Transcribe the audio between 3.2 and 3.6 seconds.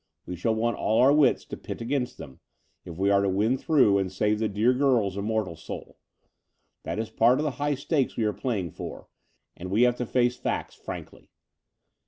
to win